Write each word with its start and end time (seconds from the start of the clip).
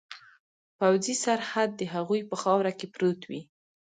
پوځي 0.77 1.15
سرحد 1.23 1.69
د 1.75 1.81
هغوی 1.93 2.21
په 2.29 2.35
خاوره 2.41 2.71
کې 2.79 2.87
پروت 2.93 3.21
وي. 3.29 3.41